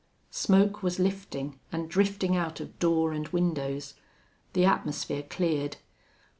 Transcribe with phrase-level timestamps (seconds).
[0.31, 3.93] Smoke was lifting, and drifting out of door and windows.
[4.53, 5.77] The atmosphere cleared.